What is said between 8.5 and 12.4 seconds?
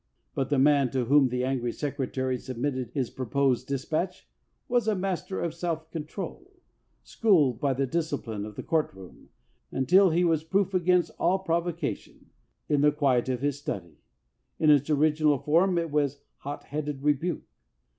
the court room until he was proof against all prov ocation,